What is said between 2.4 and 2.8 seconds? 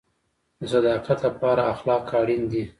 دي